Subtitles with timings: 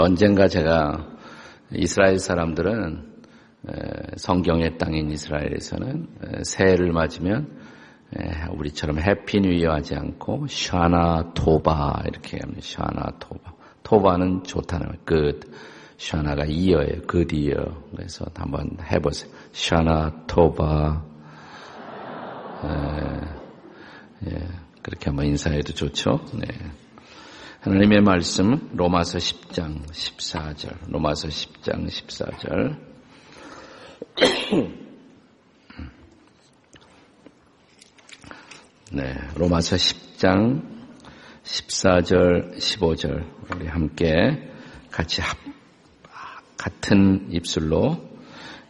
[0.00, 1.06] 언젠가 제가
[1.72, 3.10] 이스라엘 사람들은
[4.16, 6.08] 성경의 땅인 이스라엘에서는
[6.42, 7.60] 새해를 맞으면
[8.52, 12.60] 우리처럼 해피 뉴이어 하지 않고 샤나 토바 이렇게 합니다.
[12.62, 13.52] 샤나 토바.
[13.82, 15.00] 토바는 좋다는 거예요.
[15.06, 15.50] good.
[15.96, 17.02] 샤나가 이어예요.
[17.08, 17.82] good 이어.
[17.94, 19.30] 그래서 한번 해보세요.
[19.52, 21.04] 샤나 토바.
[24.26, 24.46] 예,
[24.82, 26.20] 그렇게 한번 인사해도 좋죠.
[26.34, 26.46] 네.
[27.60, 30.90] 하나님의 말씀 로마서 10장 14절.
[30.90, 32.80] 로마서 10장 14절.
[38.92, 40.62] 네, 로마서 10장
[41.44, 44.50] 14절 15절 우리 함께
[44.90, 45.36] 같이 합,
[46.56, 48.08] 같은 입술로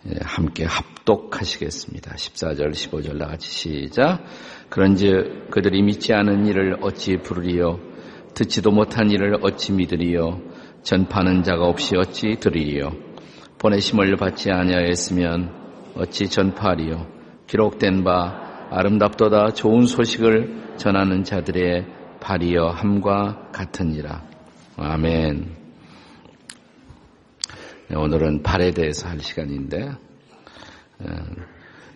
[0.08, 2.16] 예, 함께 합독하시겠습니다.
[2.16, 4.24] 14절 15절 나같이 시작.
[4.68, 7.89] 그런즉 그들이 믿지 않은 일을 어찌 부르리요
[8.34, 10.40] 듣지도 못한 일을 어찌 믿으리요?
[10.82, 12.90] 전파하는 자가 없이 어찌 들으리요?
[13.58, 17.06] 보내심을 받지 아니하였으면 어찌 전파하리요?
[17.46, 21.86] 기록된 바 아름답도다 좋은 소식을 전하는 자들의
[22.20, 24.22] 발이여 함과 같으니라.
[24.76, 25.56] 아멘.
[27.88, 29.90] 네, 오늘은 발에 대해서 할 시간인데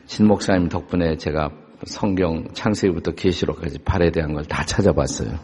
[0.07, 1.51] 신 목사님 덕분에 제가
[1.85, 5.39] 성경 창세기부터 계시록까지 발에 대한 걸 다 찾아봤어요.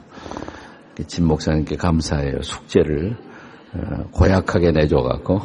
[1.06, 2.42] 진 목사님께 감사해요.
[2.42, 3.16] 숙제를
[3.74, 5.40] 어, 고약하게 내줘갖고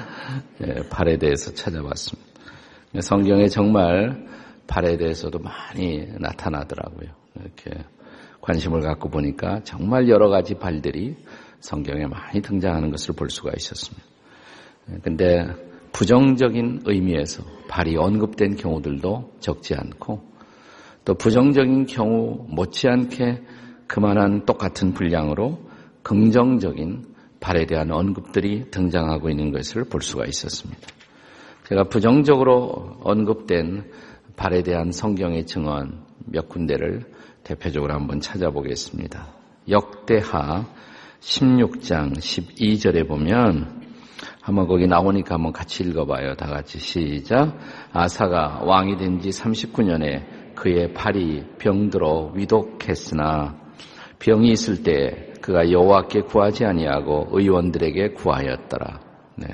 [0.66, 2.30] 예, 발에 대해서 찾아봤습니다.
[3.00, 4.26] 성경에 정말
[4.66, 7.10] 발에 대해서도 많이 나타나더라고요.
[7.40, 7.84] 이렇게
[8.40, 11.16] 관심을 갖고 보니까 정말 여러 가지 발들이
[11.60, 14.06] 성경에 많이 등장하는 것을 볼 수가 있었습니다.
[14.90, 15.46] 예, 근데
[15.92, 20.22] 부정적인 의미에서 발이 언급된 경우들도 적지 않고
[21.04, 23.42] 또 부정적인 경우 못지않게
[23.86, 25.58] 그만한 똑같은 분량으로
[26.02, 27.04] 긍정적인
[27.40, 30.80] 발에 대한 언급들이 등장하고 있는 것을 볼 수가 있었습니다.
[31.68, 33.90] 제가 부정적으로 언급된
[34.36, 37.04] 발에 대한 성경의 증언 몇 군데를
[37.44, 39.28] 대표적으로 한번 찾아보겠습니다.
[39.68, 40.66] 역대하
[41.20, 43.82] 16장 12절에 보면
[44.40, 46.34] 한번 거기 나오니까 한번 같이 읽어봐요.
[46.34, 47.58] 다 같이 시작.
[47.92, 53.61] 아사가 왕이 된 지 39년에 그의 팔이 병들어 위독했으나
[54.22, 59.00] 병이 있을 때 그가 여호와께 구하지 아니하고 의원들에게 구하였더라.
[59.36, 59.46] 네.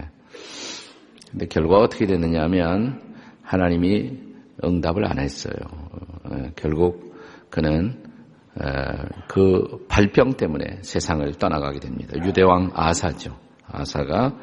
[1.30, 3.00] 근데 결과 어떻게 됐느냐면
[3.42, 4.18] 하나님이
[4.62, 5.54] 응답을 안 했어요.
[6.24, 7.14] 어, 결국
[7.48, 8.04] 그는
[8.60, 8.66] 어,
[9.26, 12.18] 그 발병 때문에 세상을 떠나가게 됩니다.
[12.22, 13.38] 유대왕 아사죠.
[13.66, 14.36] 아사가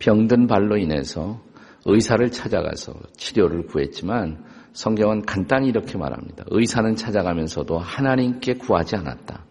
[0.00, 1.40] 병든 발로 인해서
[1.84, 6.44] 의사를 찾아가서 치료를 구했지만 성경은 간단히 이렇게 말합니다.
[6.48, 9.49] 의사는 찾아가면서도 하나님께 구하지 않았다.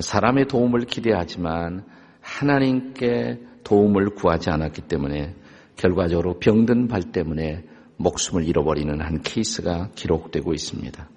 [0.00, 1.84] 사람의 도움을 기대하지만
[2.20, 5.34] 하나님께 도움을 구하지 않았기 때문에
[5.76, 7.64] 결과적으로 병든 발 때문에
[7.96, 11.08] 목숨을 잃어버리는 한 케이스가 기록되고 있습니다.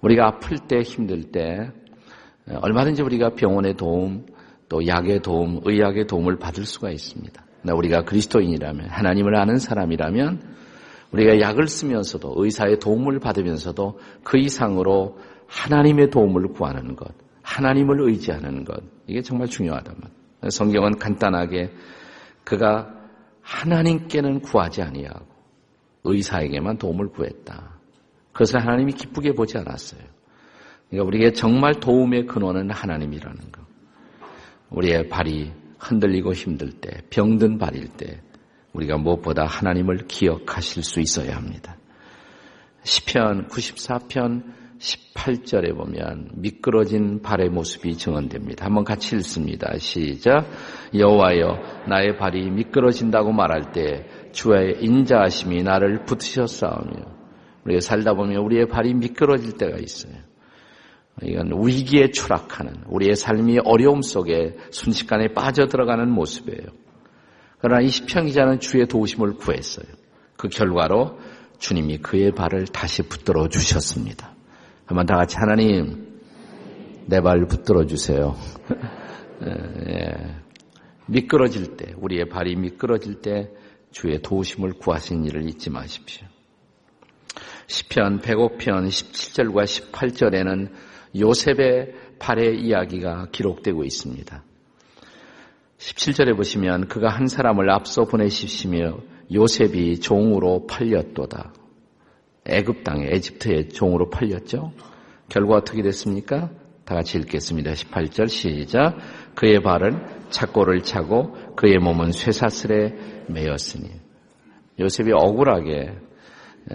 [0.00, 1.70] 우리가 아플 때 힘들 때
[2.52, 4.26] 얼마든지 우리가 병원의 도움
[4.68, 7.44] 또 약의 도움, 의학의 도움을 받을 수가 있습니다.
[7.74, 10.42] 우리가 그리스도인이라면 하나님을 아는 사람이라면
[11.12, 17.12] 우리가 약을 쓰면서도 의사의 도움을 받으면서도 그 이상으로 하나님의 도움을 구하는 것,
[17.50, 19.92] 하나님을 의지하는 것 이게 정말 중요하다
[20.50, 21.72] 성경은 간단하게
[22.44, 22.94] 그가
[23.42, 25.26] 하나님께는 구하지 아니하고
[26.04, 27.78] 의사에게만 도움을 구했다.
[28.32, 30.00] 그것을 하나님이 기쁘게 보지 않았어요.
[30.88, 33.62] 그러니까 우리에게 정말 도움의 근원은 하나님이라는 것.
[34.70, 38.22] 우리의 발이 흔들리고 힘들 때, 병든 발일 때
[38.72, 41.76] 우리가 무엇보다 하나님을 기억하실 수 있어야 합니다.
[42.84, 48.64] 시편 94편 18절에 보면 미끄러진 발의 모습이 증언됩니다.
[48.64, 49.76] 한번 같이 읽습니다.
[49.78, 50.46] 시작.
[50.94, 57.20] 여호와여 나의 발이 미끄러진다고 말할 때 주의 인자하심이 나를 붙으셨사오며
[57.64, 60.14] 우리가 살다 보면 우리의 발이 미끄러질 때가 있어요.
[61.22, 66.66] 이건 위기에 추락하는 우리의 삶이 어려움 속에 순식간에 빠져들어가는 모습이에요.
[67.58, 69.84] 그러나 이 시편 기자는 주의 도우심을 구했어요.
[70.38, 71.18] 그 결과로
[71.58, 74.39] 주님이 그의 발을 다시 붙들어 주셨습니다.
[74.90, 76.18] 한번 다 같이 하나님
[77.06, 78.34] 내 발 붙들어 주세요.
[79.88, 80.34] 예.
[81.06, 83.50] 미끄러질 때 우리의 발이 미끄러질 때
[83.92, 86.26] 주의 도우심을 구하신 일을 잊지 마십시오.
[87.68, 90.72] 시편 105편 17절과 18절에는
[91.20, 94.42] 요셉의 발의 이야기가 기록되고 있습니다.
[95.78, 98.98] 17절에 보시면 그가 한 사람을 앞서 보내십시며
[99.32, 101.52] 요셉이 종으로 팔렸도다.
[102.46, 104.72] 애굽 땅에 에집트의 종으로 팔렸죠.
[105.28, 106.50] 결과 어떻게 됐습니까?
[106.84, 107.72] 다 같이 읽겠습니다.
[107.72, 108.96] 18절 시작.
[109.34, 113.88] 그의 발은 착고를 차고 그의 몸은 쇠사슬에 매였으니
[114.78, 115.98] 요셉이 억울하게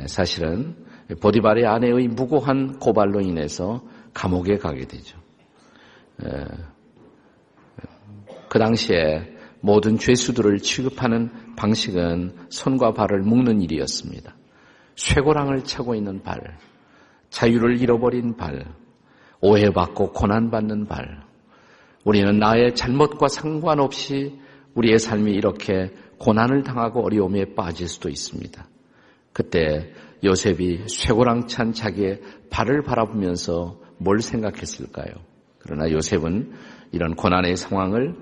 [0.08, 0.76] 사실은
[1.22, 3.84] 보디발의 아내의 무고한 고발로 인해서
[4.14, 5.20] 감옥에 가게 되죠.
[8.48, 14.36] 그 당시에 모든 죄수들을 취급하는 방식은 손과 발을 묶는 일이었습니다.
[14.95, 16.39] 쇠고랑을 차고 있는 발,
[17.30, 18.65] 자유를 잃어버린 발,
[19.42, 21.24] 오해받고 고난받는 발.
[22.03, 24.39] 우리는 나의 잘못과 상관없이
[24.75, 28.65] 우리의 삶이 이렇게 고난을 당하고 어려움에 빠질 수도 있습니다.
[29.33, 29.92] 그때
[30.24, 35.13] 요셉이 쇠고랑 찬 자기의 발을 바라보면서 뭘 생각했을까요?
[35.59, 36.53] 그러나 요셉은
[36.92, 38.15] 이런 고난의 상황을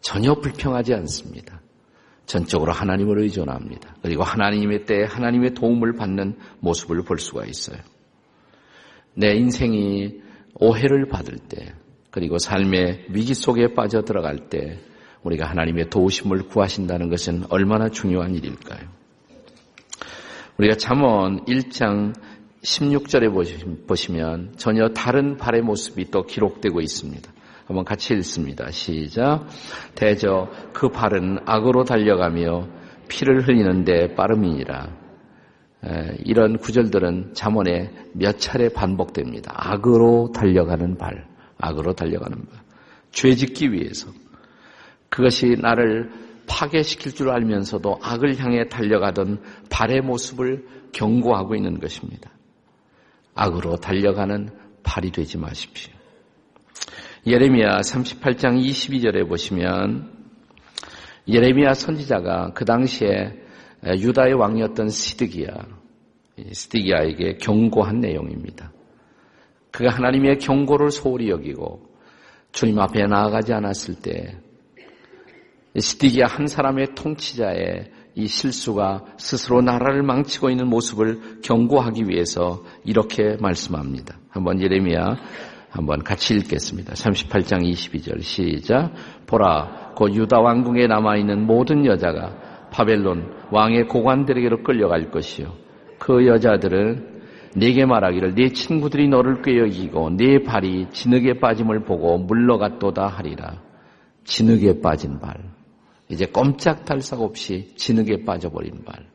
[0.00, 1.60] 전혀 불평하지 않습니다.
[2.26, 3.96] 전적으로 하나님을 의존합니다.
[4.02, 7.78] 그리고 하나님의 때에 하나님의 도움을 받는 모습을 볼 수가 있어요.
[9.14, 10.20] 내 인생이
[10.54, 11.72] 오해를 받을 때,
[12.10, 14.78] 그리고 삶의 위기 속에 빠져 들어갈 때,
[15.22, 18.88] 우리가 하나님의 도우심을 구하신다는 것은 얼마나 중요한 일일까요?
[20.58, 22.14] 우리가 잠언 1장
[22.62, 27.30] 16절에 보시면 전혀 다른 발의 모습이 또 기록되고 있습니다.
[27.66, 28.70] 한번 같이 읽습니다.
[28.70, 29.46] 시작.
[29.94, 32.68] 대저 그 발은 악으로 달려가며
[33.08, 35.06] 피를 흘리는데 빠름이니라.
[36.24, 39.52] 이런 구절들은 잠언에 몇 차례 반복됩니다.
[39.54, 41.26] 악으로 달려가는 발,
[41.58, 42.60] 악으로 달려가는 발.
[43.10, 44.10] 죄 짓기 위해서.
[45.08, 46.10] 그것이 나를
[46.48, 52.30] 파괴시킬 줄 알면서도 악을 향해 달려가던 발의 모습을 경고하고 있는 것입니다.
[53.34, 54.50] 악으로 달려가는
[54.82, 55.95] 발이 되지 마십시오.
[57.26, 60.12] 예레미야 38장 22절에 보시면
[61.26, 63.32] 예레미야 선지자가 그 당시에
[63.84, 65.48] 유다의 왕이었던 시드기야,
[66.52, 68.72] 시드기야에게 경고한 내용입니다.
[69.72, 71.82] 그가 하나님의 경고를 소홀히 여기고
[72.52, 74.38] 주님 앞에 나아가지 않았을 때
[75.76, 84.16] 시드기야 한 사람의 통치자의 이 실수가 스스로 나라를 망치고 있는 모습을 경고하기 위해서 이렇게 말씀합니다.
[84.30, 85.16] 한번 예레미야
[85.70, 86.94] 한번 같이 읽겠습니다.
[86.94, 88.92] 38장 22절 시작.
[89.26, 95.52] 보라, 곧 유다 왕궁에 남아 있는 모든 여자가 바벨론 왕의 고관들에게로 끌려갈 것이요.
[95.98, 97.16] 그 여자들은
[97.56, 103.62] 네게 말하기를 네 친구들이 너를 꾀어이고 네 발이 진흙에 빠짐을 보고 물러갔도다 하리라.
[104.24, 105.36] 진흙에 빠진 발.
[106.08, 109.06] 이제 꼼짝달싹 없이 진흙에 빠져버린 발.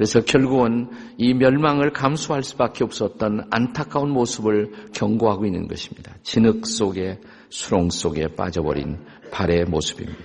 [0.00, 0.88] 그래서 결국은
[1.18, 6.14] 이 멸망을 감수할 수밖에 없었던 안타까운 모습을 경고하고 있는 것입니다.
[6.22, 7.20] 진흙 속에
[7.50, 8.96] 수렁 속에 빠져버린
[9.30, 10.18] 발의 모습입니다.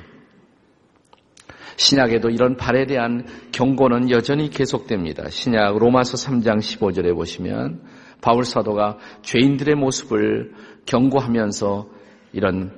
[1.76, 5.30] 신약에도 이런 발에 대한 경고는 여전히 계속됩니다.
[5.30, 7.82] 신약 로마서 3장 15절에 보시면
[8.22, 10.54] 바울 사도가 죄인들의 모습을
[10.86, 11.90] 경고하면서
[12.32, 12.72] 이런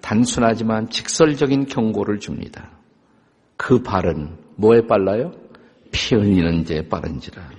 [0.00, 2.70] 단순하지만 직설적인 경고를 줍니다.
[3.56, 5.43] 그 발은 뭐에 빨라요?
[5.94, 7.50] 피 흘리는 데 빠른지라.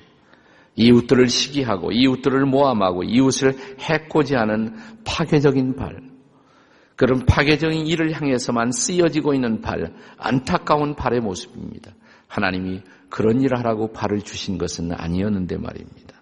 [0.76, 6.02] 이웃들을 시기하고 이웃들을 모함하고 이웃을 해코지 하는 파괴적인 발.
[6.98, 11.92] 그런 파괴적인 일을 향해서만 쓰여지고 있는 발, 안타까운 발의 모습입니다.
[12.28, 16.22] 하나님이 그런 일을 하라고 발을 주신 것은 아니었는데 말입니다.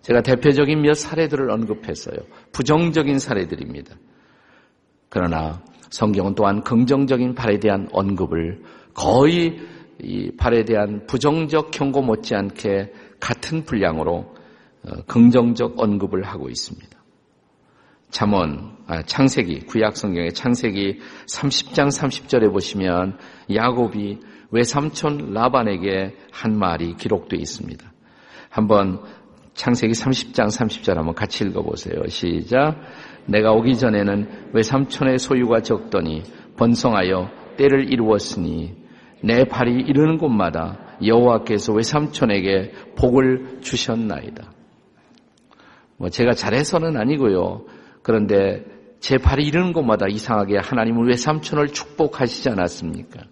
[0.00, 2.16] 제가 대표적인 몇 사례들을 언급했어요.
[2.52, 3.96] 부정적인 사례들입니다.
[5.10, 8.62] 그러나 성경은 또한 긍정적인 발에 대한 언급을
[8.94, 9.58] 거의
[10.02, 14.34] 이 발에 대한 부정적 경고 못지않게 같은 분량으로
[14.82, 17.00] 어, 긍정적 언급을 하고 있습니다.
[18.10, 23.18] 잠언 아, 창세기 구약 성경의 창세기 30장 30절에 보시면
[23.54, 24.18] 야곱이
[24.50, 27.92] 외삼촌 라반에게 한 말이 기록되어 있습니다.
[28.48, 29.00] 한번
[29.54, 32.08] 창세기 30장 30절 한번 같이 읽어보세요.
[32.08, 32.80] 시작.
[33.26, 36.24] 내가 오기 전에는 외삼촌의 소유가 적더니
[36.56, 38.79] 번성하여 때를 이루었으니
[39.22, 44.52] 내 발이 이르는 곳마다 여호와께서 외삼촌에게 복을 주셨나이다.
[45.96, 47.64] 뭐 제가 잘해서는 아니고요.
[48.02, 48.64] 그런데
[49.00, 53.22] 제 발이 이르는 곳마다 이상하게 하나님은 외삼촌을 축복하시지 않았습니까?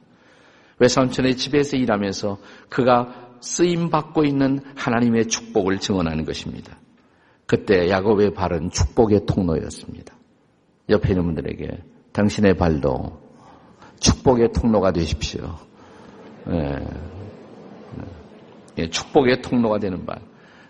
[0.79, 6.79] 외삼촌의 집에서 일하면서 그가 쓰임 받고 있는 하나님의 축복을 증언하는 것입니다.
[7.47, 10.15] 그때 야곱의 발은 축복의 통로였습니다.
[10.91, 13.21] 옆에 있는 분들에게 당신의 발도
[14.01, 15.68] 축복의 통로가 되십시오.
[16.51, 16.87] 예.
[18.79, 20.21] 예, 축복의 통로가 되는 발.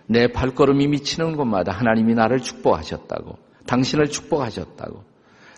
[0.06, 3.37] 내 발걸음이 미치는 곳마다 하나님이 나를 축복하셨다고.
[3.66, 5.04] 당신을 축복하셨다고.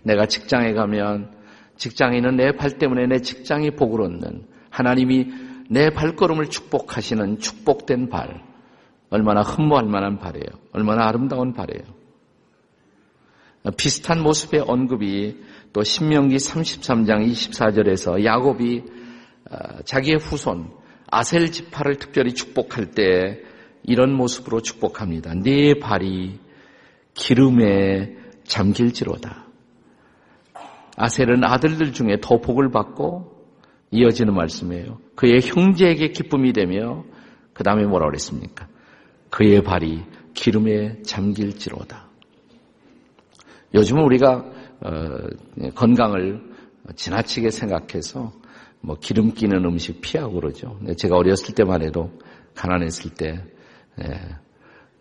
[0.02, 1.30] 내가 직장에 가면
[1.76, 5.28] 직장에는 내발 때문에 내 직장이 복을 얻는 하나님이
[5.70, 8.42] 내 발걸음을 축복하시는 축복된 발.
[9.10, 10.46] 얼마나 흠모할 만한 발이에요.
[10.72, 11.84] 얼마나 아름다운 발이에요.
[13.76, 15.36] 비슷한 모습의 언급이
[15.72, 18.99] 또 신명기 33장 24절에서 야곱이 어,
[19.84, 20.70] 자기의 후손
[21.10, 23.40] 아셀 지파를 특별히 축복할 때
[23.82, 25.34] 이런 모습으로 축복합니다.
[25.34, 26.38] 네 발이
[27.14, 29.46] 기름에 잠길지로다.
[30.96, 33.40] 아셀은 아들들 중에 더 복을 받고
[33.90, 34.98] 이어지는 말씀이에요.
[35.16, 37.04] 그의 형제에게 기쁨이 되며
[37.52, 38.68] 그 다음에 뭐라 그랬습니까?
[39.30, 40.04] 그의 발이
[40.34, 42.08] 기름에 잠길지로다.
[43.74, 44.44] 요즘은 우리가
[44.82, 46.42] 어, 건강을
[46.94, 48.32] 지나치게 생각해서
[48.80, 50.78] 뭐 기름 끼는 음식 피하고 그러죠.
[50.96, 52.10] 제가 어렸을 때만 해도
[52.54, 53.44] 가난했을 때
[54.02, 54.20] 예,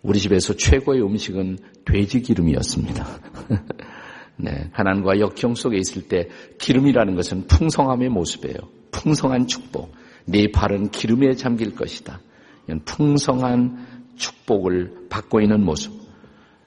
[0.01, 3.05] 우리 집에서 최고의 음식은 돼지 기름이었습니다.
[4.37, 8.55] 네, 가난과 역경 속에 있을 때 기름이라는 것은 풍성함의 모습이에요.
[8.91, 9.91] 풍성한 축복.
[10.25, 12.21] 네 발은 기름에 잠길 것이다.
[12.67, 15.93] 이런 풍성한 축복을 받고 있는 모습.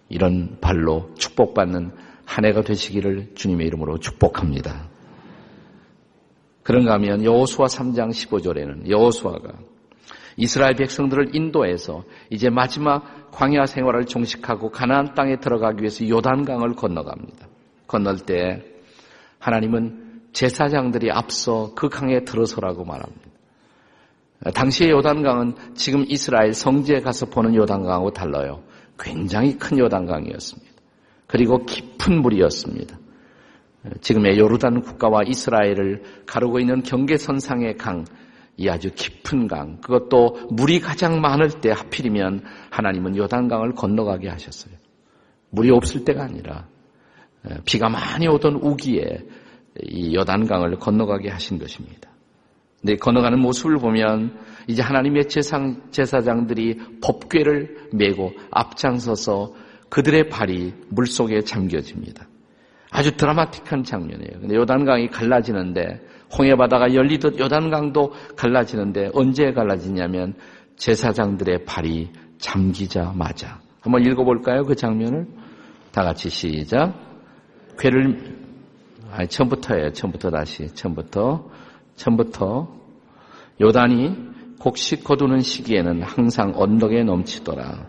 [0.08, 1.92] 이런 발로 축복받는
[2.26, 4.91] 한 해가 되시기를 주님의 이름으로 축복합니다.
[6.62, 9.52] 그런가 하면 여호수아 3장 15절에는 여호수아가
[10.36, 17.48] 이스라엘 백성들을 인도해서 이제 마지막 광야 생활을 종식하고 가나안 땅에 들어가기 위해서 요단강을 건너갑니다.
[17.86, 18.62] 건널 때
[19.38, 23.32] 하나님은 제사장들이 앞서 그 강에 들어서라고 말합니다.
[24.54, 28.62] 당시의 요단강은 지금 이스라엘 성지에 가서 보는 요단강하고 달라요.
[28.98, 30.72] 굉장히 큰 요단강이었습니다.
[31.26, 32.98] 그리고 깊은 물이었습니다.
[34.00, 38.04] 지금의 요르단 국가와 이스라엘을 가르고 있는 경계선상의 강,
[38.56, 44.74] 이 아주 깊은 강, 그것도 물이 가장 많을 때 하필이면 하나님은 요단강을 건너가게 하셨어요.
[45.50, 46.68] 물이 없을 때가 아니라
[47.64, 49.18] 비가 많이 오던 우기에
[49.82, 52.10] 이 요단강을 건너가게 하신 것입니다.
[52.80, 59.54] 근데 건너가는 모습을 보면 이제 하나님의 제상, 제사장들이 법궤를 메고 앞장서서
[59.88, 62.26] 그들의 발이 물속에 잠겨집니다.
[62.92, 64.40] 아주 드라마틱한 장면이에요.
[64.40, 66.00] 근데 요단강이 갈라지는데
[66.38, 70.34] 홍해 바다가 열리듯 요단강도 갈라지는데 언제 갈라지냐면
[70.76, 74.64] 제사장들의 발이 잠기자마자 한번 읽어볼까요?
[74.64, 75.26] 그 장면을
[75.90, 76.94] 다 같이 시작.
[77.78, 78.36] 괴를
[79.10, 79.92] 아니 처음부터예요.
[79.92, 81.48] 처음부터 다시 처음부터
[81.96, 82.68] 처음부터
[83.60, 84.16] 요단이
[84.60, 87.86] 곡식 거두는 시기에는 항상 언덕에 넘치더라.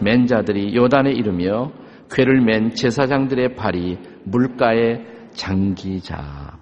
[0.00, 1.72] 맨 자들이 요단에 이르며
[2.10, 6.58] 괴를 맨 제사장들의 발이 물가에 잠기자.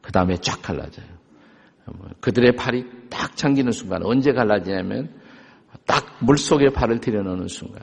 [0.00, 1.06] 그 다음에 쫙 갈라져요.
[2.20, 5.14] 그들의 발이 딱 잠기는 순간 언제 갈라지냐면
[5.86, 7.82] 딱 물속에 발을 들여놓는 순간.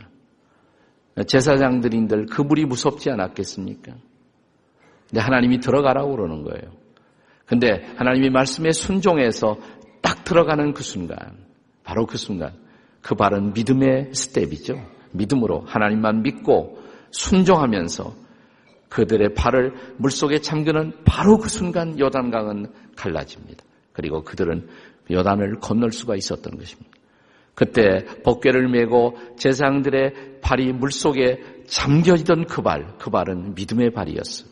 [1.28, 3.94] 제사장들인들 그 물이 무섭지 않았겠습니까?
[5.10, 6.74] 근데 하나님이 들어가라고 그러는 거예요.
[7.46, 9.58] 근데 하나님이 말씀에 순종해서
[10.02, 11.18] 딱 들어가는 그 순간,
[11.84, 12.54] 바로 그 순간,
[13.02, 14.76] 그 발은 믿음의 스텝이죠.
[15.14, 16.84] 믿음으로 하나님만 믿고
[17.16, 18.14] 순종하면서
[18.90, 23.64] 그들의 발을 물속에 잠그는 바로 그 순간 요단강은 갈라집니다.
[23.94, 24.68] 그리고 그들은
[25.12, 26.92] 요단을 건널 수가 있었던 것입니다.
[27.54, 34.50] 그때 법궤를 메고 제상들의 발이 물속에 잠겨지던 그 발, 그 발은 믿음의 발이었어요.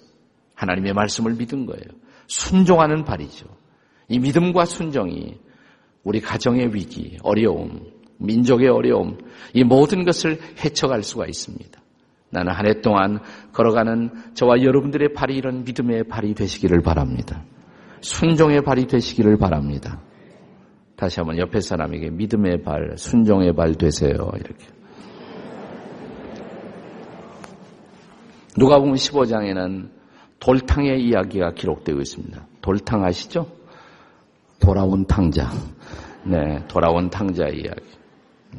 [0.56, 1.84] 하나님의 말씀을 믿은 거예요.
[2.28, 3.46] 순종하는 발이죠.
[4.08, 5.38] 이 믿음과 순종이
[6.04, 9.18] 우리 가정의 위기, 어려움, 민족의 어려움,
[9.54, 11.83] 이 모든 것을 헤쳐갈 수가 있습니다.
[12.34, 13.20] 나는 한 해 동안
[13.54, 17.44] 걸어가는 저와 여러분들의 발이 이런 믿음의 발이 되시기를 바랍니다.
[18.02, 20.02] 순종의 발이 되시기를 바랍니다.
[20.96, 24.14] 다시 한번 옆에 사람에게 믿음의 발, 순종의 발 되세요.
[24.36, 24.66] 이렇게.
[28.58, 29.90] 누가 보면 15장에는
[30.40, 32.46] 돌탕의 이야기가 기록되고 있습니다.
[32.62, 33.48] 돌탕 아시죠?
[34.60, 35.50] 돌아온 탕자.
[36.26, 37.84] 네, 돌아온 탕자 이야기.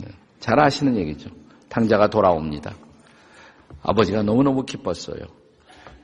[0.00, 1.30] 네, 잘 아시는 얘기죠.
[1.68, 2.72] 탕자가 돌아옵니다.
[3.84, 5.20] 아버지가 너무너무 기뻤어요.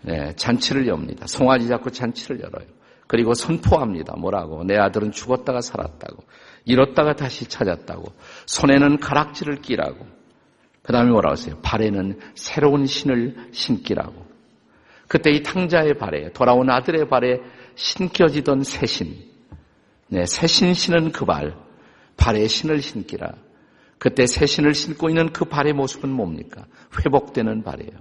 [0.02, 1.26] 네, 잔치를 엽니다.
[1.26, 2.66] 송아지 잡고 잔치를 열어요.
[3.06, 4.14] 그리고 선포합니다.
[4.16, 4.62] 뭐라고?
[4.64, 6.22] 내 아들은 죽었다가 살았다고.
[6.64, 8.12] 잃었다가 다시 찾았다고.
[8.46, 10.06] 손에는 가락지를 끼라고.
[10.82, 11.58] 그 다음에 뭐라고 했어요?
[11.62, 14.30] 발에는 새로운 신을 신기라고.
[15.08, 17.40] 그때 이 탕자의 발에, 돌아온 아들의 발에
[17.74, 19.16] 신겨지던 새 신.
[20.08, 21.56] 네, 새신 신은 그 발.
[22.16, 23.32] 발에 신을 신기라.
[24.00, 26.64] 그때 새 신을 신고 있는 그 발의 모습은 뭡니까?
[26.98, 28.00] 회복되는 발이에요.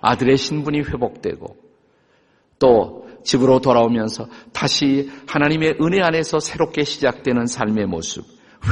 [0.00, 1.56] 아들의 신분이 회복되고
[2.58, 8.24] 또 집으로 돌아오면서 다시 하나님의 은혜 안에서 새롭게 시작되는 삶의 모습,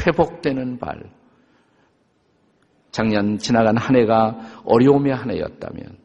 [0.04, 1.10] 회복되는 발.
[2.90, 5.96] 작년 지나간 한 해가 어려움의 한 해였다면,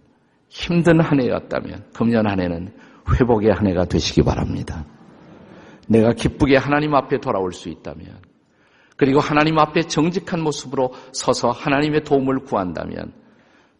[0.49, 2.71] 힘든 한 해였다면, 금년 한 해는
[3.09, 4.85] 회복의 한 해가 되시기 바랍니다.
[5.87, 8.32] 내가 기쁘게 하나님 앞에 돌아올 수 있다면,
[9.03, 13.11] 그리고 하나님 앞에 정직한 모습으로 서서 하나님의 도움을 구한다면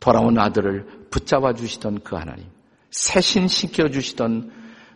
[0.02, 2.44] 돌아온 아들을 붙잡아 주시던 그 하나님,
[2.90, 4.52] 새 신 신겨 주시던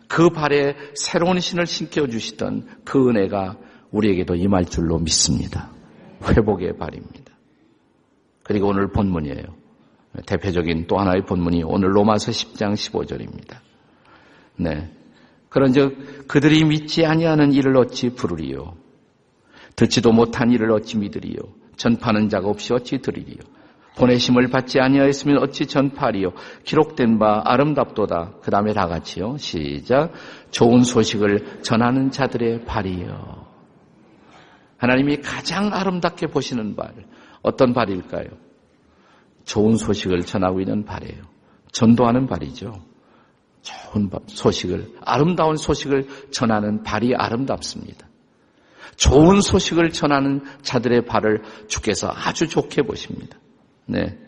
[0.06, 3.56] 그 발에 새로운 신을 신겨 주시던 그 은혜가
[3.90, 5.70] 우리에게도 임할 줄로 믿습니다.
[6.22, 7.32] 회복의 발입니다.
[8.44, 9.44] 그리고 오늘 본문이에요.
[10.26, 13.60] 대표적인 또 하나의 본문이 오늘 로마서 10장 15절입니다.
[14.56, 14.92] 네.
[15.48, 18.87] 그런즉 그들이 믿지 아니하는 일을 어찌 부르리요
[19.78, 21.38] 듣지도 못한 일을 어찌 믿으리요?
[21.76, 23.36] 전파는 자가 없이 어찌 들으리요?
[23.96, 26.32] 보내심을 받지 아니하였으면 어찌 전파리요?
[26.64, 28.38] 기록된 바 아름답도다.
[28.42, 29.36] 그 다음에 다 같이요.
[29.36, 30.12] 시작.
[30.50, 33.46] 좋은 소식을 전하는 자들의 발이요
[34.78, 36.92] 하나님이 가장 아름답게 보시는 발
[37.42, 38.26] 어떤 발일까요?
[39.44, 41.22] 좋은 소식을 전하고 있는 발이에요.
[41.70, 42.72] 전도하는 발이죠.
[43.62, 48.07] 좋은 소식을 아름다운 소식을 전하는 발이 아름답습니다
[48.98, 53.38] 좋은 소식을 전하는 자들의 발을 주께서 아주 좋게 보십니다.
[53.86, 54.18] 네.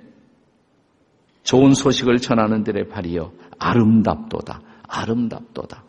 [1.43, 3.33] 좋은 소식을 전하는 들의 발이요.
[3.59, 4.63] 아름답도다.
[4.89, 5.85] 아름답도다.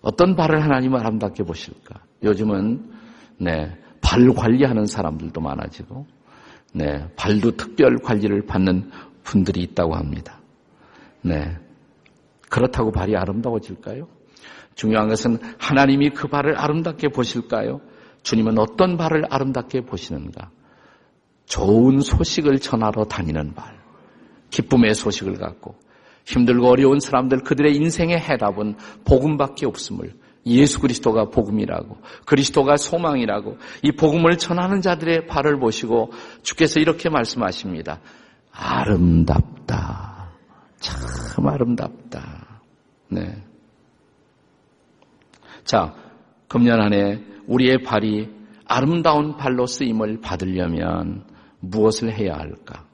[0.00, 2.00] 어떤 발을 하나님은 아름답게 보실까?
[2.22, 2.92] 요즘은,
[3.38, 6.06] 네, 발 관리하는 사람들도 많아지고,
[6.74, 8.90] 네, 발도 특별 관리를 받는
[9.24, 10.40] 분들이 있다고 합니다.
[11.22, 11.56] 네.
[12.48, 14.17] 그렇다고 발이 아름다워질까요?
[14.78, 17.80] 중요한 것은 하나님이 그 발을 아름답게 보실까요?
[18.22, 20.50] 주님은 어떤 발을 아름답게 보시는가?
[21.46, 23.76] 좋은 소식을 전하러 다니는 발,
[24.50, 25.74] 기쁨의 소식을 갖고
[26.26, 30.14] 힘들고 어려운 사람들 그들의 인생의 해답은 복음밖에 없음을
[30.46, 36.12] 예수 그리스도가 복음이라고 그리스도가 소망이라고 이 복음을 전하는 자들의 발을 보시고
[36.44, 37.98] 주께서 이렇게 말씀하십니다.
[38.52, 40.28] 아름답다.
[40.78, 42.60] 참 아름답다.
[43.08, 43.47] 네.
[45.68, 45.94] 자,
[46.48, 48.26] 금년 안에 우리의 발이
[48.64, 51.24] 아름다운 발로 쓰임을 받으려면
[51.60, 52.86] 무엇을 해야 할까?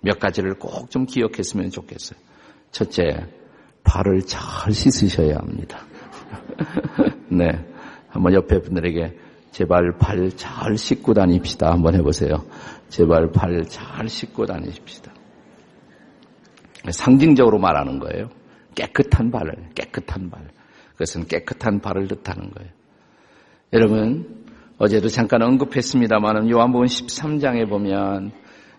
[0.00, 2.18] 몇 가지를 꼭 좀 기억했으면 좋겠어요.
[2.70, 3.26] 첫째,
[3.84, 5.80] 발을 잘 씻으셔야 합니다.
[7.28, 7.48] 네.
[8.08, 9.14] 한번 옆에 분들에게
[9.50, 11.70] 제발 발 잘 씻고 다닙시다.
[11.70, 12.46] 한번 해보세요.
[12.88, 15.12] 제발 발 잘 씻고 다니십시다.
[16.90, 18.30] 상징적으로 말하는 거예요.
[18.74, 20.48] 깨끗한 발을, 깨끗한 발.
[20.96, 22.70] 그것은 깨끗한 발을 뜻하는 거예요.
[23.72, 24.44] 여러분,
[24.78, 28.32] 어제도 잠깐 언급했습니다만 요한복음 13장에 보면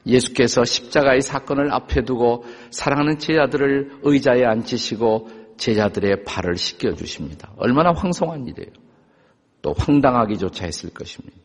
[0.05, 7.51] 예수께서 십자가의 사건을 앞에 두고 사랑하는 제자들을 의자에 앉히시고 제자들의 발을 씻겨 주십니다.
[7.57, 8.71] 얼마나 황송한 일이에요.
[9.61, 11.35] 또 황당하기조차 했을 것입니다.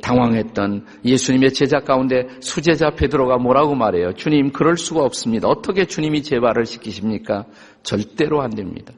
[0.00, 4.14] 당황했던 예수님의 제자 가운데 수제자 베드로가 뭐라고 말해요?
[4.14, 5.48] 주님, 그럴 수가 없습니다.
[5.48, 7.44] 어떻게 주님이 제 발을 씻기십니까?
[7.82, 8.94] 절대로 안 됩니다.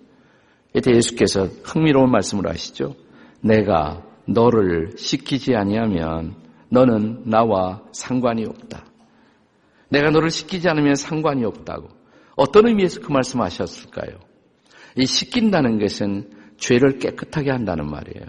[0.74, 2.96] 이때 예수께서 흥미로운 말씀을 하시죠.
[3.40, 6.34] 내가 너를 시키지 아니하면
[6.68, 8.84] 너는 나와 상관이 없다.
[9.88, 11.88] 내가 너를 시키지 않으면 상관이 없다고.
[12.36, 14.18] 어떤 의미에서 그 말씀 하셨을까요?
[14.96, 18.26] 이 시킨다는 것은 죄를 깨끗하게 한다는 말이에요.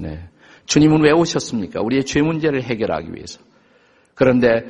[0.00, 0.28] 네.
[0.66, 1.80] 주님은 왜 오셨습니까?
[1.82, 3.40] 우리의 죄 문제를 해결하기 위해서.
[4.14, 4.64] 그런데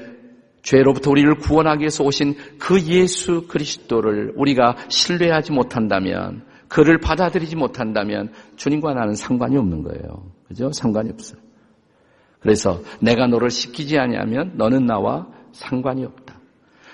[0.63, 8.95] 죄로부터 우리를 구원하기 위해서 오신 그 예수 그리스도를 우리가 신뢰하지 못한다면 그를 받아들이지 못한다면 주님과
[8.95, 10.33] 나는 상관이 없는 거예요.
[10.49, 10.73] 그죠?
[10.73, 11.39] 상관이 없어요.
[12.41, 16.41] 그래서 내가 너를 시키지 아니하면 너는 나와 상관이 없다.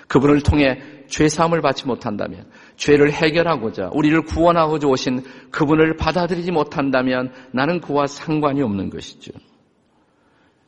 [0.09, 7.79] 그분을 통해 죄 사함을 받지 못한다면 죄를 해결하고자 우리를 구원하고자 오신 그분을 받아들이지 못한다면 나는
[7.79, 9.31] 그와 상관이 없는 것이죠.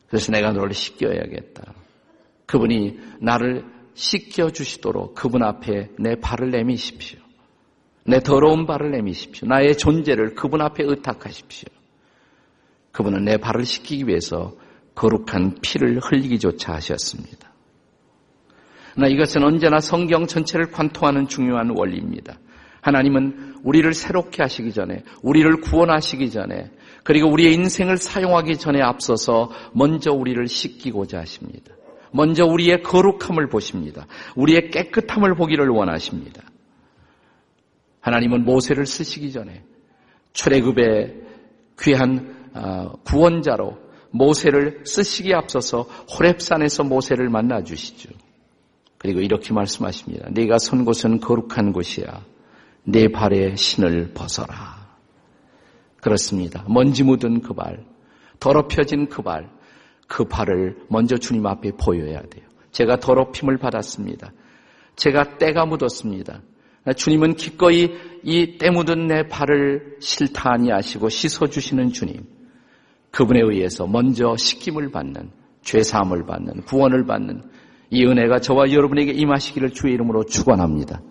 [0.08, 1.74] 그래서 내가 너를 씻겨야겠다.
[2.46, 7.21] 그분이 나를 씻겨 주시도록 그분 앞에 내 발을 내미십시오.
[8.12, 9.48] 내 더러운 발을 내미십시오.
[9.48, 11.70] 나의 존재를 그분 앞에 의탁하십시오.
[12.92, 14.54] 그분은 내 발을 씻기기 위해서
[14.96, 17.54] 거룩한 피를 흘리기조차 하셨습니다.
[18.98, 22.38] 나 이것은 언제나 성경 전체를 관통하는 중요한 원리입니다.
[22.82, 26.70] 하나님은 우리를 새롭게 하시기 전에, 우리를 구원하시기 전에,
[27.06, 31.74] 그리고 우리의 인생을 사용하기 전에 앞서서 먼저 우리를 씻기고자 하십니다.
[32.12, 34.06] 먼저 우리의 거룩함을 보십니다.
[34.36, 36.44] 우리의 깨끗함을 보기를 원하십니다.
[38.02, 39.64] 하나님은 모세를 쓰시기 전에
[40.34, 41.22] 출애굽의
[41.80, 43.78] 귀한 어, 구원자로
[44.12, 48.10] 모세를 쓰시기에 앞서서 호랩산에서 모세를 만나 주시죠.
[48.98, 50.30] 그리고 이렇게 말씀하십니다.
[50.32, 52.24] 네가 선 곳은 거룩한 곳이야.
[52.84, 54.82] 내 발에 신을 벗어라.
[56.02, 56.66] 그렇습니다.
[56.68, 57.86] 먼지 묻은 그 발,
[58.40, 59.50] 더럽혀진 그 발,
[60.08, 62.46] 그 발을 먼저 주님 앞에 보여야 돼요.
[62.72, 64.34] 제가 더럽힘을 받았습니다.
[64.96, 66.42] 제가 때가 묻었습니다.
[66.96, 67.92] 주님은 기꺼이
[68.24, 72.24] 이 때 묻은 내 발을 싫다 아니하시고 씻어주시는 주님.
[73.12, 75.32] 그분에 의해서 먼저 씻김을 받는,
[75.64, 77.42] 죄사함을 받는, 구원을 받는
[77.90, 81.02] 이 은혜가 저와 여러분에게 임하시기를 주의 이름으로 축원합니다.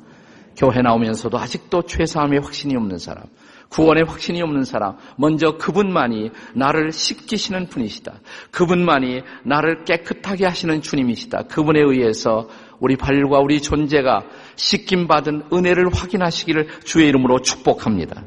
[0.61, 3.25] 교회 나오면서도 아직도 죄사함의 확신이 없는 사람,
[3.70, 8.20] 구원의 확신이 없는 사람, 먼저 그분만이 나를 씻기시는 분이시다.
[8.51, 11.44] 그분만이 나를 깨끗하게 하시는 주님이시다.
[11.44, 12.46] 그분에 의해서
[12.79, 18.27] 우리 발과 우리 존재가 씻김 받은 은혜를 확인하시기를 주의 이름으로 축복합니다.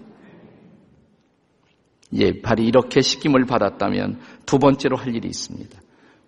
[2.14, 5.80] 예, 발이 이렇게 씻김을 받았다면 두 번째로 할 일이 있습니다.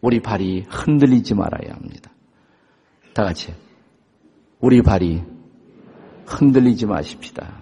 [0.02, 2.12] 우리 발이 흔들리지 말아야 합니다.
[3.15, 3.56] 다 같이.
[4.60, 5.35] 우리 발이
[6.26, 7.62] 흔들리지 마십시다.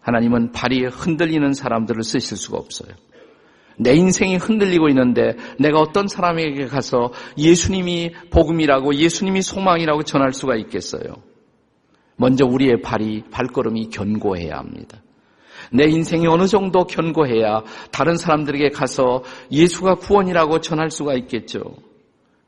[0.00, 2.94] 하나님은 발이 흔들리는 사람들을 쓰실 수가 없어요.
[3.78, 11.14] 내 인생이 흔들리고 있는데 내가 어떤 사람에게 가서 예수님이 복음이라고 예수님이 소망이라고 전할 수가 있겠어요.
[12.16, 15.00] 먼저 우리의 발이 발걸음이 견고해야 합니다.
[15.70, 17.62] 내 인생이 어느 정도 견고해야
[17.92, 21.60] 다른 사람들에게 가서 예수가 구원이라고 전할 수가 있겠죠.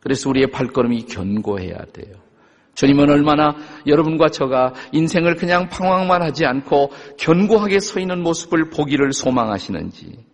[0.00, 2.29] 그래서 우리의 발걸음이 견고해야 돼요.
[2.74, 3.54] 주님은 얼마나
[3.86, 10.30] 여러분과 저가 인생을 그냥 방황만 하지 않고 견고하게 서 있는 모습을 보기를 소망하시는지.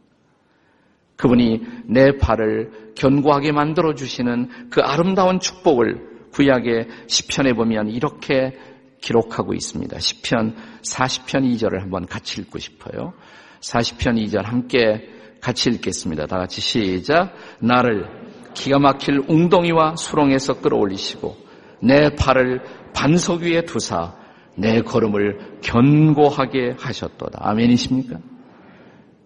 [1.17, 8.53] 그분이 내 발을 견고하게 만들어 주시는 그 아름다운 축복을 구약의 시편에 보면 이렇게
[9.01, 9.99] 기록하고 있습니다.
[9.99, 13.15] 시편 40편 2절을 한번 같이 읽고 싶어요.
[13.61, 15.09] 40편 2절 함께
[15.41, 16.27] 같이 읽겠습니다.
[16.27, 17.35] 다 같이 시작.
[17.61, 18.07] 나를
[18.55, 21.46] 기가 막힐 웅덩이와 수렁에서 끌어올리시고
[21.81, 22.63] 내 발을
[22.95, 24.15] 반석 위에 두사
[24.57, 27.39] 내 걸음을 견고하게 하셨도다.
[27.43, 28.19] 아멘이십니까?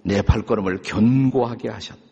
[0.03, 2.11] 내 발걸음을 견고하게 하셨다.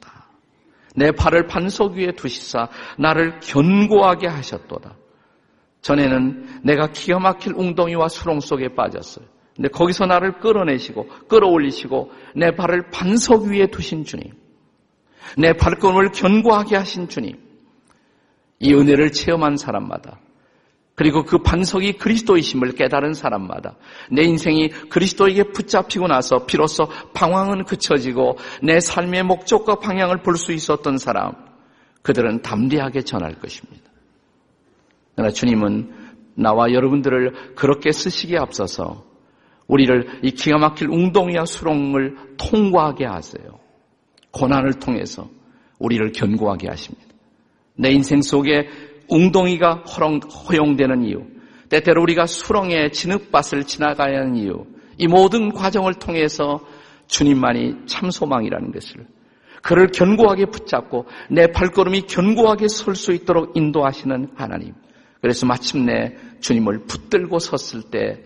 [0.95, 4.95] 내 발을 반석 위에 두시사 나를 견고하게 하셨도다.
[5.81, 9.27] 전에는 내가 기가 막힐 웅덩이와 수렁 속에 빠졌어요.
[9.55, 14.33] 근데 거기서 나를 끌어내시고 끌어올리시고 내 발을 반석 위에 두신 주님.
[15.37, 17.37] 내 발걸음을 견고하게 하신 주님.
[18.61, 20.19] 이 은혜를 체험한 사람마다
[20.99, 23.77] 그리고 그 반석이 그리스도이심을 깨달은 사람마다
[24.11, 30.99] 내 인생이 그리스도에게 붙잡히고 나서 비로소 방황은 그쳐지고 내 삶의 목적과 방향을 볼 수 있었던
[30.99, 31.35] 사람,
[32.03, 33.85] 그들은 담대하게 전할 것입니다.
[35.15, 35.93] 그러나 주님은
[36.35, 39.05] 나와 여러분들을 그렇게 쓰시기에 앞서서
[39.69, 43.61] 우리를 이 기가 막힐 웅덩이와 수렁을 통과하게 하세요.
[44.33, 45.29] 고난을 통해서
[45.79, 47.07] 우리를 견고하게 하십니다.
[47.77, 48.69] 내 인생 속에
[49.09, 49.85] 웅덩이가
[50.49, 51.25] 허용되는 이유,
[51.69, 54.67] 때때로 우리가 수렁의 진흙밭을 지나가야 하는 이유,
[54.97, 56.61] 이 모든 과정을 통해서
[57.07, 59.07] 주님만이 참 소망이라는 것을
[59.63, 64.75] 그를 견고하게 붙잡고 내 발걸음이 견고하게 설 수 있도록 인도하시는 하나님.
[65.21, 68.23] 그래서 마침내 주님을 붙들고 섰을 때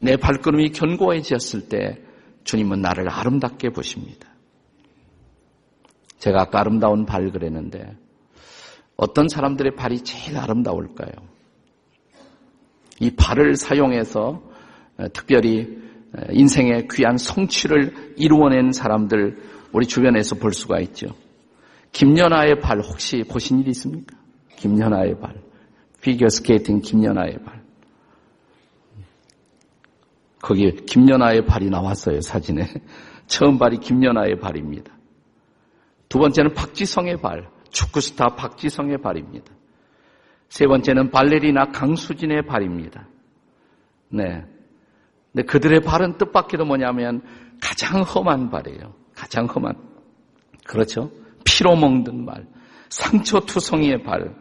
[0.00, 2.00] 내 발걸음이 견고해졌을 때
[2.44, 4.28] 주님은 나를 아름답게 보십니다.
[6.18, 7.96] 제가 아까 아름다운 발 그랬는데
[9.00, 11.10] 어떤 사람들의 발이 제일 아름다울까요?
[13.00, 14.42] 이 발을 사용해서
[14.98, 15.78] 어, 특별히
[16.12, 19.38] 어, 인생의 귀한 성취를 이루어낸 사람들
[19.72, 21.06] 우리 주변에서 볼 수가 있죠.
[21.92, 24.18] 김연아의 발 혹시 보신 일 있습니까?
[24.56, 25.34] 김연아의 발.
[26.02, 27.62] 피겨 스케이팅 김연아의 발.
[30.42, 32.66] 거기 김연아의 발이 나왔어요, 사진에.
[33.26, 34.92] 처음 발이 김연아의 발입니다.
[36.10, 37.48] 두 번째는 박지성의 발.
[37.70, 39.52] 축구 스타 박지성의 발입니다.
[40.48, 43.08] 세 번째는 발레리나 강수진의 발입니다.
[44.08, 44.44] 네.
[45.32, 47.22] 근데 그들의 발은 뜻밖에도 뭐냐면
[47.62, 48.94] 가장 험한 발이에요.
[49.14, 49.74] 가장 험한.
[50.66, 51.10] 그렇죠?
[51.44, 52.46] 피로 먹는 발.
[52.88, 54.34] 상처투성이의 발.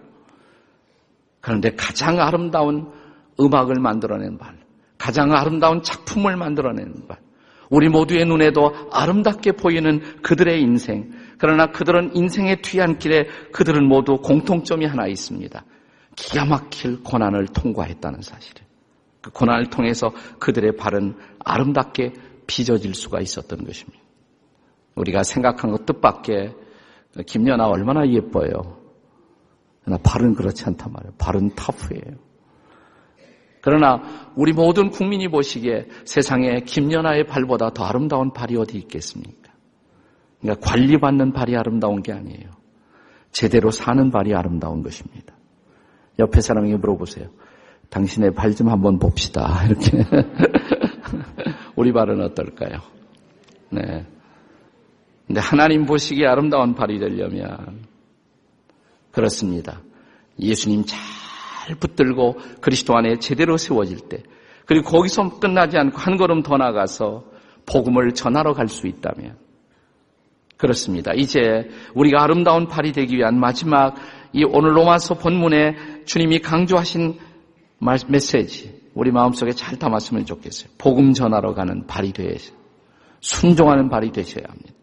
[1.41, 2.91] 그런데 가장 아름다운
[3.39, 4.57] 음악을 만들어낸 발.
[4.97, 7.19] 가장 아름다운 작품을 만들어내는 발.
[7.69, 11.11] 우리 모두의 눈에도 아름답게 보이는 그들의 인생.
[11.39, 15.63] 그러나 그들은 인생의 뒤안길에 그들은 모두 공통점이 하나 있습니다.
[16.15, 18.61] 기가 막힐 고난을 통과했다는 사실을.
[19.21, 22.13] 그 고난을 통해서 그들의 발은 아름답게
[22.45, 23.99] 빚어질 수가 있었던 것입니다.
[24.95, 26.53] 우리가 생각한 것 뜻밖의
[27.25, 28.77] 김연아 얼마나 예뻐요.
[29.81, 31.13] 그러나 발은 그렇지 않단 말이에요.
[31.17, 32.17] 발은 터프예요.
[33.61, 39.48] 그러나 우리 모든 국민이 보시기에 세상에 김연아의 발보다 더 아름다운 발이 어디 있겠습니까?
[40.41, 42.49] 그러니까 관리받는 발이 아름다운 게 아니에요.
[43.31, 45.33] 제대로 사는 발이 아름다운 것입니다.
[46.19, 47.27] 옆에 사람에게 물어보세요.
[47.89, 49.63] 당신의 발 좀 한번 봅시다.
[49.65, 50.05] 이렇게.
[51.75, 52.79] 우리 발은 어떨까요?
[53.71, 54.05] 네.
[55.27, 57.83] 근데 하나님 보시기에 아름다운 발이 되려면
[59.11, 59.81] 그렇습니다.
[60.39, 64.23] 예수님 잘 붙들고 그리스도 안에 제대로 세워질 때
[64.65, 67.25] 그리고 거기서 끝나지 않고 한 걸음 더 나가서
[67.65, 69.37] 복음을 전하러 갈 수 있다면
[70.59, 71.13] 그렇습니다.
[71.15, 73.95] 이제 우리가 아름다운 발이 되기 위한 마지막
[74.33, 77.17] 이 오늘 로마서 본문에 주님이 강조하신
[78.07, 80.69] 메시지 우리 마음속에 잘 담았으면 좋겠어요.
[80.77, 82.53] 복음 전하러 가는 발이 되셔
[83.21, 84.73] 순종하는 발이 되셔야 합니다.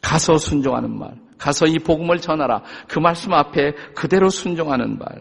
[0.00, 2.64] 가서 순종하는 말, 가서 이 복음을 전하라.
[2.88, 5.20] 그 말씀 앞에 그대로 순종하는 말.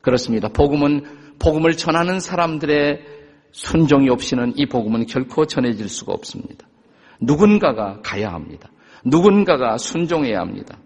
[0.00, 0.48] 그렇습니다.
[0.48, 3.04] 복음은 복음을 전하는 사람들의
[3.50, 6.69] 순종이 없이는 이 복음은 결코 전해질 수가 없습니다.
[7.20, 8.70] 누군가가 가야 합니다.
[9.04, 10.78] 누군가가 순종해야 합니다.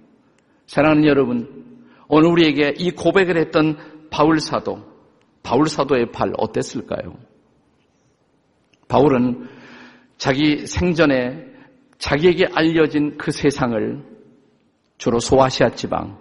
[0.67, 3.77] 사랑하는 여러분, 오늘 우리에게 이 고백을 했던
[4.11, 4.79] 바울 사도,
[5.43, 7.17] 바울 사도의 발 어땠을까요?
[8.89, 9.49] 바울은
[10.17, 11.47] 자기 생전에
[11.99, 14.03] 자기에게 알려진 그 세상을
[14.99, 16.19] 주로 소아시아 지방,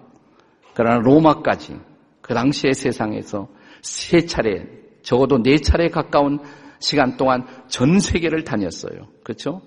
[0.73, 1.79] 그러나 로마까지
[2.21, 3.47] 그 당시의 세상에서
[3.81, 4.65] 세 차례,
[5.03, 6.39] 적어도 네 차례 가까운
[6.79, 9.07] 시간 동안 전 세계를 다녔어요.
[9.23, 9.61] 그렇죠?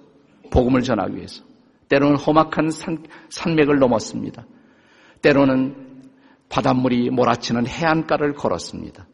[0.50, 1.44] 복음을 전하기 위해서.
[1.88, 4.44] 때로는 험악한 산, 산맥을 넘었습니다.
[5.22, 6.02] 때로는
[6.48, 9.06] 바닷물이 몰아치는 해안가를 걸었습니다.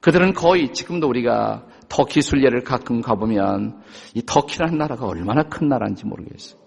[0.00, 3.82] 그들은 거의 지금도 우리가 터키 순례를 가끔 가보면
[4.14, 6.60] 이 터키라는 나라가 얼마나 큰 나라인지 모르겠어요.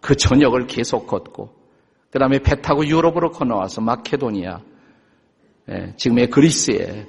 [0.00, 1.54] 그 전역을 계속 걷고
[2.10, 4.60] 그 다음에 배 타고 유럽으로 건너와서 마케도니아
[5.70, 7.06] 예, 지금의 그리스에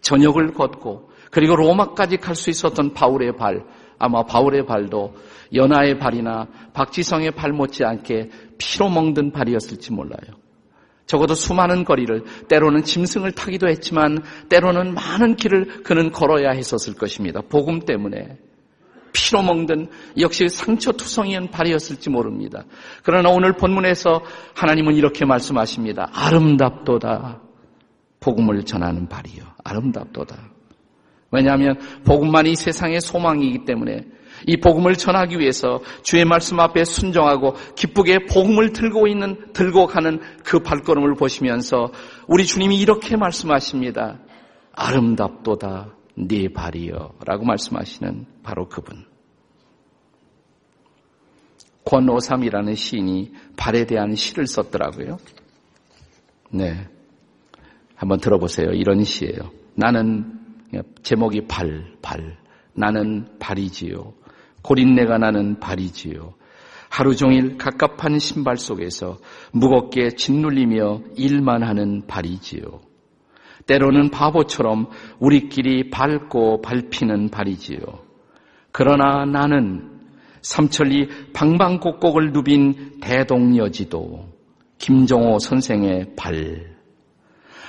[0.00, 3.64] 전역을 걷고 그리고 로마까지 갈 수 있었던 바울의 발
[4.02, 5.14] 아마 바울의 발도
[5.54, 10.42] 연하의 발이나 박지성의 발 못지않게 피로 멍든 발이었을지 몰라요.
[11.06, 17.42] 적어도 수많은 거리를 때로는 짐승을 타기도 했지만 때로는 많은 길을 그는 걸어야 했었을 것입니다.
[17.48, 18.38] 복음 때문에
[19.12, 19.88] 피로 먹든
[20.18, 22.64] 역시 상처투성이한 발이었을지 모릅니다.
[23.04, 24.22] 그러나 오늘 본문에서
[24.54, 26.10] 하나님은 이렇게 말씀하십니다.
[26.12, 27.40] 아름답도다.
[28.18, 29.44] 복음을 전하는 발이요.
[29.62, 30.51] 아름답도다.
[31.32, 34.04] 왜냐하면 복음만이 세상의 소망이기 때문에
[34.46, 40.60] 이 복음을 전하기 위해서 주의 말씀 앞에 순종하고 기쁘게 복음을 들고 있는 들고 가는 그
[40.60, 41.92] 발걸음을 보시면서
[42.28, 44.18] 우리 주님이 이렇게 말씀하십니다.
[44.72, 49.04] 아름답도다 네 발이여라고 말씀하시는 바로 그분.
[51.84, 55.18] 권오삼이라는 시인이 발에 대한 시를 썼더라고요.
[56.50, 56.88] 네.
[57.96, 58.70] 한번 들어보세요.
[58.70, 59.50] 이런 시예요.
[59.74, 60.41] 나는
[61.02, 62.36] 제목이 발, 발.
[62.74, 64.14] 나는 발이지요.
[64.62, 66.34] 고린내가 나는 발이지요.
[66.88, 69.18] 하루 종일 갑갑한 신발 속에서
[69.52, 72.80] 무겁게 짓눌리며 일만 하는 발이지요.
[73.66, 77.78] 때로는 바보처럼 우리끼리 밟고 밟히는 발이지요.
[78.72, 80.00] 그러나 나는
[80.42, 84.26] 삼천리 방방곡곡을 누빈 대동여지도
[84.78, 86.71] 김종호 선생의 발,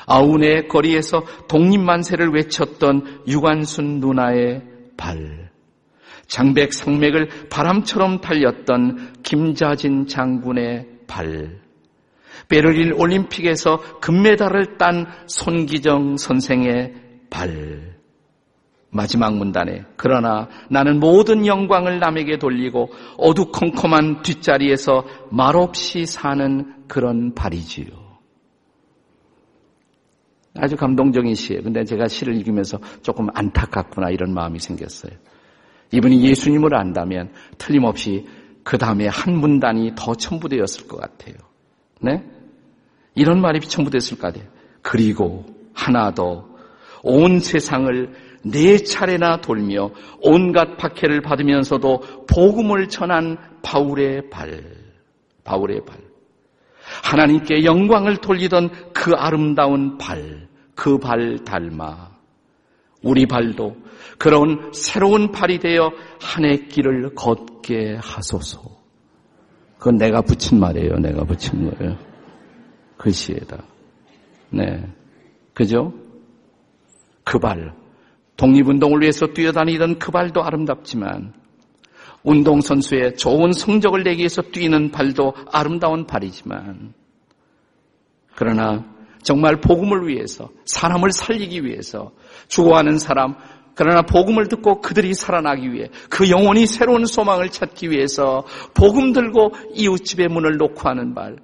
[0.06, 4.62] 아운의 거리에서 독립만세를 외쳤던 유관순 누나의
[4.98, 5.52] 발,
[6.28, 11.60] 장백 상맥을 바람처럼 달렸던 김자진 장군의 발,
[12.50, 16.94] 베를린 올림픽에서 금메달을 딴 손기정 선생의
[17.30, 17.94] 발,
[18.94, 28.03] 마지막 문단에 그러나 나는 모든 영광을 남에게 돌리고 어두컴컴한 뒷자리에서 말없이 사는 그런 발이지요.
[30.56, 31.63] 아주 감동적인 시예요.
[31.63, 35.13] 근데 제가 시를 읽으면서 조금 안타깝구나 이런 마음이 생겼어요.
[35.92, 38.26] 이분이 예수님을 안다면 틀림없이
[38.63, 41.36] 그 다음에 한 문단이 더 첨부되었을 것 같아요.
[42.02, 42.24] 네?
[43.16, 44.50] 이런 말이 첨부됐을 것 같아요.
[44.82, 46.54] 그리고 하나 더
[47.04, 48.13] 온 세상을
[48.46, 54.63] 네 차례나 돌며 온갖 박해를 받으면서도 복음을 전한 바울의 발,
[55.44, 55.98] 바울의 발.
[57.04, 62.12] 하나님께 영광을 돌리던 그 아름다운 발, 그 발 닮아
[63.04, 63.76] 우리 발도
[64.17, 65.91] 그런 새로운 발이 되어
[66.22, 68.62] 한 해 길을 걷게 하소서.
[69.78, 70.96] 그건 내가 붙인 말이에요.
[71.00, 71.98] 내가 붙인 거예요.
[72.98, 73.62] 글씨에다.
[74.52, 74.82] 네.
[75.54, 75.93] 그죠?
[77.26, 77.74] 그 발.
[78.38, 81.34] 독립운동을 위해서 뛰어다니던 그 발도 아름답지만
[82.24, 86.94] 운동선수의 좋은 성적을 내기 위해서 뛰는 발도 아름다운 발이지만
[88.36, 88.86] 그러나
[89.22, 92.12] 정말 복음을 위해서 사람을 살리기 위해서
[92.48, 93.36] 죽어가는 사람
[93.76, 100.28] 그러나 복음을 듣고 그들이 살아나기 위해 그 영혼이 새로운 소망을 찾기 위해서 복음 들고 이웃집의
[100.28, 101.38] 문을 놓고 하는 발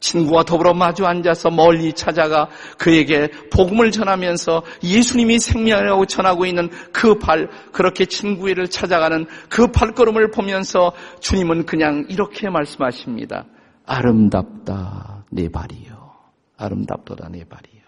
[0.00, 7.48] 친구와 더불어 마주 앉아서 멀리 찾아가 그에게 복음을 전하면서 예수님이 생명이라고 전하고 있는 그 발,
[7.72, 13.46] 그렇게 친구를 찾아가는 그 발걸음을 보면서 주님은 그냥 이렇게 말씀하십니다.
[13.86, 16.12] 아름답다, 내 발이요.
[16.56, 17.82] 아름답도다, 내 발이요.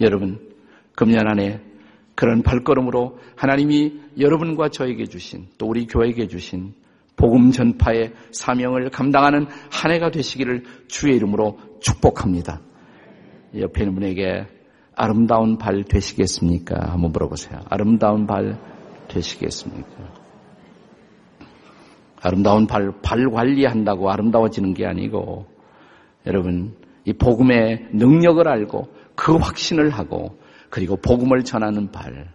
[0.00, 0.54] 여러분,
[0.94, 1.60] 금년 안에
[2.14, 6.74] 그런 발걸음으로 하나님이 여러분과 저에게 주신, 또 우리 교회에게 주신
[7.16, 12.60] 복음 전파의 사명을 감당하는 한 해가 되시기를 주의 이름으로 축복합니다.
[13.58, 14.46] 옆에 있는 분에게
[14.96, 16.92] 아름다운 발 되시겠습니까?
[16.92, 17.60] 한번 물어보세요.
[17.68, 18.58] 아름다운 발
[19.08, 20.24] 되시겠습니까?
[22.20, 25.46] 아름다운 발, 발 관리한다고 아름다워지는 게 아니고,
[26.26, 26.74] 여러분,
[27.04, 30.38] 이 복음의 능력을 알고 그 확신을 하고,
[30.70, 32.32] 그리고 복음을 전하는 발,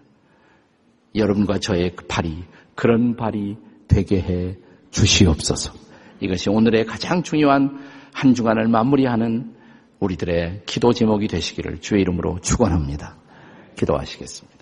[1.15, 2.43] 여러분과 저의 그 발이
[2.75, 4.57] 그런 발이 되게 해
[4.91, 5.73] 주시옵소서.
[6.19, 7.79] 이것이 오늘의 가장 중요한
[8.13, 9.53] 한 주간을 마무리하는
[9.99, 13.15] 우리들의 기도 제목이 되시기를 주의 이름으로 축원합니다.
[13.75, 14.59] 기도하시겠습니다.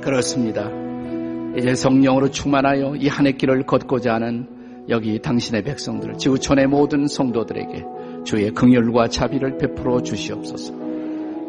[0.00, 0.70] 그렇습니다.
[1.58, 7.84] 이제 성령으로 충만하여 이 한 해 길을 걷고자 하는 여기 당신의 백성들, 지구촌의 모든 성도들에게
[8.24, 10.72] 주의 긍휼과 자비를 베풀어 주시옵소서.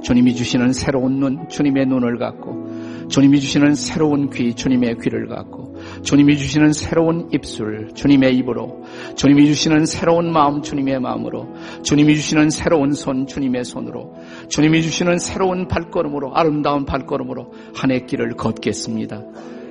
[0.03, 5.70] 주님이 주시는 새로운 눈, 주님의 눈을 갖고 주님이 주시는 새로운 귀, 주님의 귀를 갖고
[6.03, 8.83] 주님이 주시는 새로운 입술, 주님의 입으로
[9.15, 11.47] 주님이 주시는 새로운 마음, 주님의 마음으로
[11.83, 14.15] 주님이 주시는 새로운 손, 주님의 손으로
[14.49, 19.21] 주님이 주시는 새로운 발걸음으로 아름다운 발걸음으로 한 해 길을 걷겠습니다.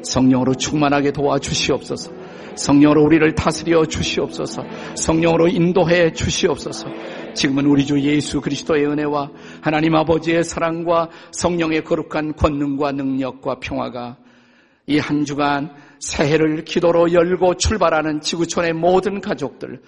[0.02, 2.12] 성령으로 충만하게 도와주시옵소서.
[2.56, 4.62] 성령으로 우리를 다스려 주시옵소서.
[4.94, 6.86] 성령으로 인도해 주시옵소서.
[7.34, 9.30] 지금은 우리 주 예수 그리스도의 은혜와
[9.62, 14.16] 하나님 아버지의 사랑과 성령의 거룩한 권능과 능력과 평화가
[14.86, 19.80] 이 한 주간 새해를 기도로 열고 출발하는 지구촌의 모든 가족들,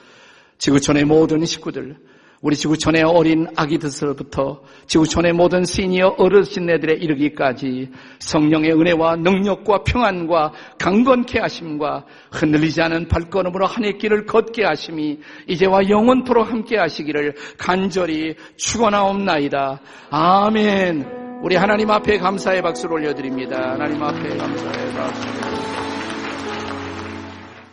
[0.58, 1.96] 지구촌의 모든 식구들,
[2.42, 12.04] 우리 지구촌의 어린 아기들부터 지구촌의 모든 시니어 어르신네들에 이르기까지 성령의 은혜와 능력과 평안과 강건케 하심과
[12.32, 19.80] 흔들리지 않은 발걸음으로 한해 길을 걷게 하심이 이제와 영원토록 함께 하시기를 간절히 축원하옵나이다.
[20.10, 21.22] 아멘.
[21.44, 23.72] 우리 하나님 앞에 감사의 박수를 올려드립니다.
[23.72, 25.71] 하나님 앞에 감사의 박수.